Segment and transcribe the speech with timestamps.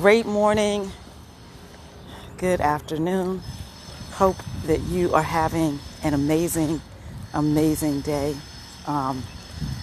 [0.00, 0.90] Great morning,
[2.38, 3.40] good afternoon.
[4.14, 4.34] Hope
[4.66, 6.80] that you are having an amazing,
[7.32, 8.34] amazing day.
[8.88, 9.22] Um,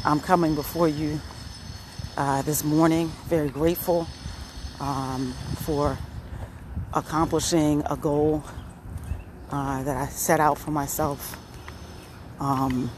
[0.04, 1.18] I'm coming before you
[2.18, 4.05] uh, this morning, very grateful
[4.81, 5.97] um, for
[6.93, 8.43] accomplishing a goal
[9.49, 11.37] uh, that I set out for myself.
[12.41, 12.91] Um,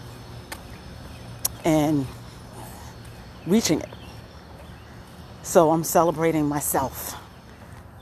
[1.64, 2.08] and
[3.46, 3.93] reaching it.
[5.44, 7.22] So I'm celebrating myself.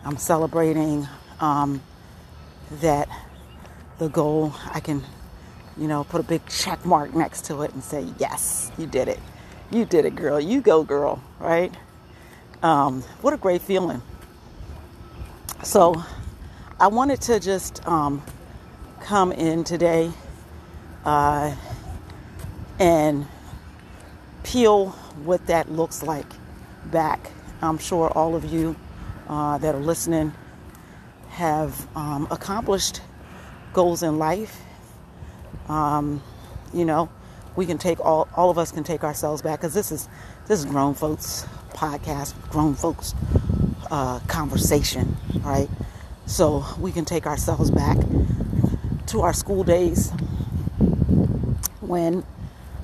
[0.06, 1.08] I'm celebrating
[1.40, 1.82] um,
[2.74, 3.10] that
[3.98, 5.02] the goal, I can,
[5.76, 9.08] you know, put a big check mark next to it and say, yes, you did
[9.08, 9.20] it.
[9.72, 10.40] You did it, girl.
[10.40, 11.74] You go, girl, right?
[12.62, 14.04] Um, what a great feeling.
[15.64, 16.04] So
[16.80, 18.22] I wanted to just um,
[19.02, 20.12] come in today
[21.06, 21.56] uh,
[22.78, 23.26] and
[24.44, 24.90] peel
[25.24, 26.28] what that looks like
[26.86, 27.32] back.
[27.62, 28.76] I'm sure all of you
[29.28, 30.34] uh, that are listening
[31.30, 33.02] have um, accomplished
[33.74, 34.62] goals in life.
[35.70, 36.22] Um,
[36.74, 37.10] you know,
[37.56, 40.08] we can take all all of us can take ourselves back because this is
[40.48, 43.14] this is grown folks podcast, grown folks
[43.90, 45.70] uh, conversation, right?
[46.26, 47.98] So we can take ourselves back
[49.08, 50.12] to our school days
[51.82, 52.24] when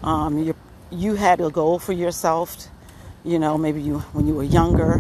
[0.03, 0.55] um, you're
[0.89, 2.67] you had a goal for yourself,
[3.28, 4.94] you know, maybe you when you were younger.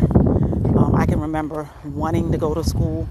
[0.77, 3.07] Um, I can remember wanting to go to school,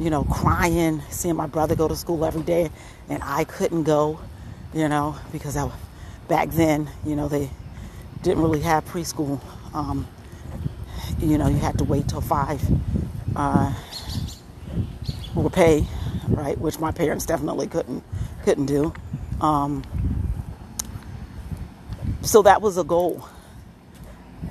[0.00, 2.70] you know, crying, seeing my brother go to school every day,
[3.10, 4.18] and I couldn't go,
[4.72, 5.70] you know, because I,
[6.28, 7.50] back then, you know, they
[8.22, 9.38] didn't really have preschool.
[9.74, 10.08] Um,
[11.18, 12.62] you know, you had to wait till five
[13.36, 13.70] uh,
[15.52, 15.86] pay,
[16.28, 16.56] right?
[16.58, 18.02] Which my parents definitely couldn't
[18.44, 18.94] couldn't do.
[19.42, 19.84] Um,
[22.22, 23.28] so that was a goal.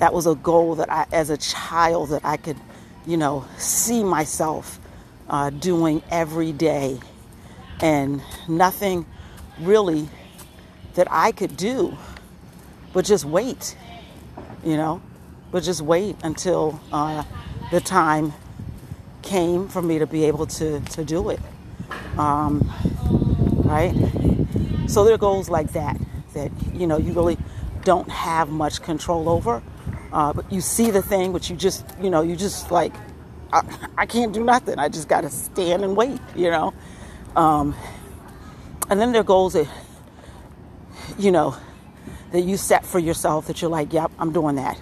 [0.04, 2.58] That was a goal that I, as a child, that I could,
[3.06, 4.78] you know, see myself
[5.30, 7.00] uh, doing every day,
[7.80, 9.06] and nothing
[9.62, 10.10] really
[10.96, 11.98] that I could do,
[12.92, 13.78] but just wait,
[14.62, 15.02] you know,
[15.54, 17.24] but just wait until uh,
[17.72, 18.34] the time
[19.22, 21.40] came for me to be able to to do it,
[22.18, 22.70] um,
[23.64, 23.96] right?
[24.88, 25.96] So there are goals like that
[26.34, 27.38] that you know you really
[27.86, 29.64] don't have much control over.
[30.14, 32.94] Uh, but you see the thing, but you just, you know, you just like,
[33.52, 33.64] I,
[33.98, 34.78] I can't do nothing.
[34.78, 36.72] I just got to stand and wait, you know.
[37.36, 37.76] Um,
[38.92, 39.68] and then there are goals that,
[41.18, 41.56] you know,
[42.32, 44.80] that you set for yourself that you're like, yep, I'm doing that.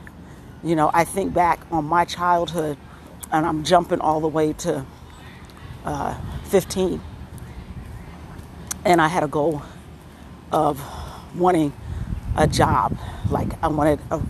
[0.64, 2.78] You know, I think back on my childhood,
[3.31, 4.86] and I'm jumping all the way to
[5.86, 6.18] uh,
[6.50, 7.02] 15.
[8.84, 9.62] And I had a goal
[10.52, 10.81] of
[11.36, 11.72] wanting
[12.36, 12.97] a job.
[13.30, 14.22] Like I wanted, a,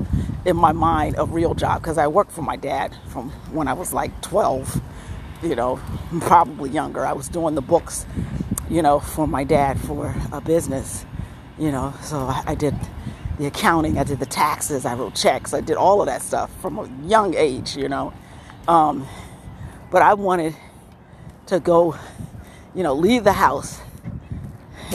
[0.45, 3.73] in my mind, a real job because I worked for my dad from when I
[3.73, 4.81] was like 12,
[5.43, 5.79] you know,
[6.21, 7.05] probably younger.
[7.05, 8.05] I was doing the books,
[8.69, 11.05] you know, for my dad for a business,
[11.57, 11.93] you know.
[12.01, 12.75] So I, I did
[13.37, 16.51] the accounting, I did the taxes, I wrote checks, I did all of that stuff
[16.61, 18.13] from a young age, you know.
[18.67, 19.07] Um,
[19.89, 20.55] but I wanted
[21.47, 21.95] to go,
[22.75, 23.79] you know, leave the house.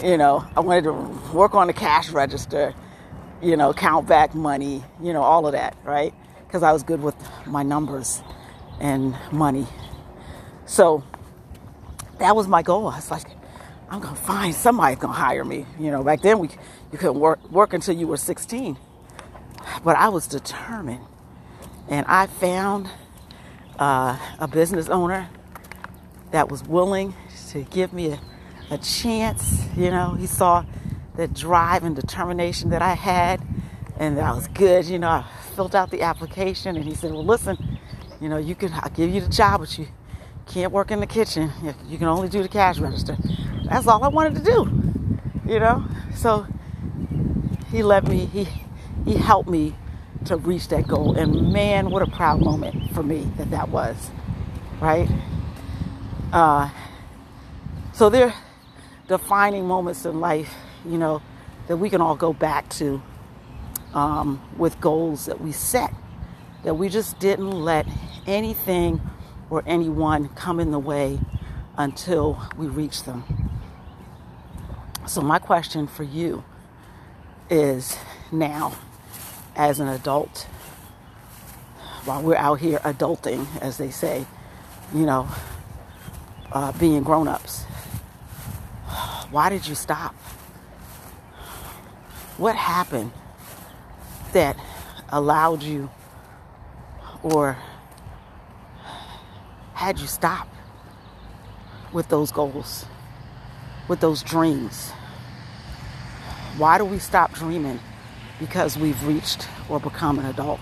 [0.03, 0.93] You know, I wanted to
[1.33, 2.75] work on the cash register
[3.42, 6.14] you know, count back money, you know, all of that, right?
[6.47, 7.16] Because I was good with
[7.47, 8.22] my numbers
[8.80, 9.66] and money.
[10.66, 11.02] So
[12.19, 12.88] that was my goal.
[12.88, 13.26] I was like,
[13.88, 15.66] I'm gonna find somebody gonna hire me.
[15.78, 16.48] You know, back then we
[16.92, 18.76] you couldn't work work until you were 16,
[19.84, 21.04] but I was determined,
[21.88, 22.88] and I found
[23.78, 25.28] uh, a business owner
[26.32, 27.14] that was willing
[27.50, 28.20] to give me a,
[28.70, 29.64] a chance.
[29.76, 30.64] You know, he saw
[31.16, 33.41] the drive and determination that I had,
[33.99, 34.87] and that was good.
[34.87, 37.78] You know, I filled out the application, and he said, "Well, listen,
[38.21, 39.88] you know, you can I'll give you the job, but you
[40.47, 41.50] can't work in the kitchen.
[41.88, 43.16] You can only do the cash register."
[43.65, 45.84] That's all I wanted to do, you know.
[46.15, 46.47] So
[47.71, 48.27] he let me.
[48.27, 48.48] He
[49.04, 49.75] he helped me
[50.27, 54.10] to reach that goal, and man, what a proud moment for me that that was,
[54.80, 55.09] right?
[56.33, 56.68] Uh,
[57.92, 58.34] so there
[59.07, 60.53] defining moments in life
[60.84, 61.23] you know,
[61.69, 63.03] that we can all go back to
[63.95, 65.93] um, with goals that we set,
[66.65, 67.87] that we just didn't let
[68.27, 69.01] anything
[69.51, 71.19] or anyone come in the way
[71.77, 73.25] until we reach them.
[75.07, 76.45] So, my question for you
[77.49, 77.97] is
[78.33, 78.75] now,
[79.55, 80.47] as an adult,
[82.05, 84.27] while we're out here adulting, as they say,
[84.95, 85.28] you know,
[86.53, 87.65] uh, being grown ups,
[89.31, 90.15] why did you stop?
[92.38, 93.12] What happened
[94.33, 94.56] that
[95.09, 95.91] allowed you
[97.22, 97.56] or
[99.72, 100.48] had you stop
[101.92, 102.86] with those goals,
[103.88, 104.91] with those dreams?
[106.59, 107.80] Why do we stop dreaming?
[108.39, 110.60] Because we've reached or become an adult.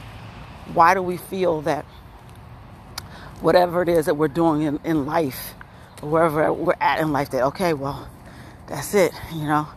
[0.73, 1.85] Why do we feel that
[3.41, 5.55] whatever it is that we're doing in, in life,
[6.01, 8.09] wherever we're at in life, that, okay, well,
[8.67, 9.69] that's it, you know,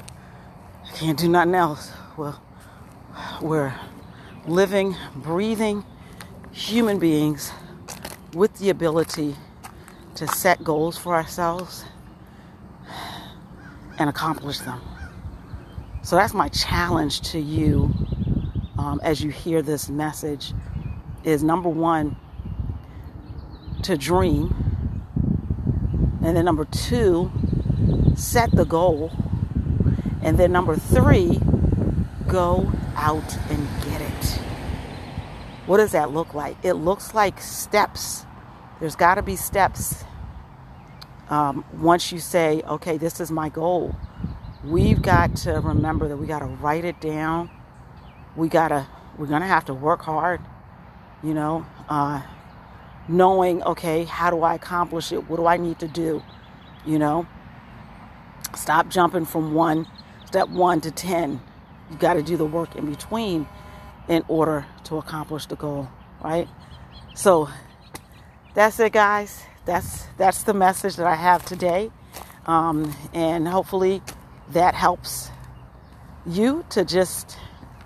[0.88, 1.92] I can't do nothing else.
[2.16, 2.42] Well,
[3.42, 3.74] we're
[4.48, 5.84] living, breathing
[6.52, 7.52] human beings
[8.34, 9.36] with the ability
[10.16, 11.86] to set goals for ourselves
[14.00, 14.82] and accomplish them.
[16.04, 17.94] So that's my challenge to you
[18.78, 20.54] um, as you hear this message
[21.24, 22.16] is number one,
[23.84, 24.56] to dream.
[26.24, 27.32] And then number two,
[28.16, 29.12] set the goal.
[30.22, 31.40] And then number three,
[32.28, 34.40] go out and get it.
[35.66, 36.58] What does that look like?
[36.64, 38.26] It looks like steps.
[38.80, 40.04] There's got to be steps.
[41.30, 43.96] Um, once you say, okay, this is my goal,
[44.64, 47.50] we've got to remember that we got to write it down.
[48.36, 48.88] We got to,
[49.18, 50.40] we're going to have to work hard,
[51.22, 52.22] you know, uh,
[53.10, 55.30] knowing, okay, how do I accomplish it?
[55.30, 56.24] What do I need to do?
[56.86, 57.28] You know,
[58.56, 59.86] stop jumping from one,
[60.28, 61.42] step one to 10.
[61.90, 63.48] You got to do the work in between
[64.10, 65.88] in order to accomplish the goal,
[66.24, 66.48] right?
[67.16, 67.50] So
[68.54, 69.44] that's it, guys.
[69.66, 71.92] That's that's the message that I have today,
[72.46, 74.02] um, and hopefully
[74.52, 75.30] that helps
[76.26, 77.38] you to just,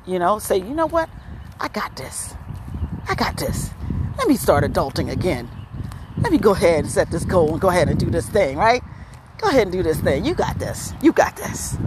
[0.05, 1.09] you know, say, you know what,
[1.59, 2.35] I got this.
[3.07, 3.71] I got this.
[4.17, 5.49] Let me start adulting again.
[6.19, 8.57] Let me go ahead and set this goal and go ahead and do this thing,
[8.57, 8.83] right?
[9.39, 10.23] Go ahead and do this thing.
[10.23, 10.93] You got this.
[11.01, 11.77] You got this.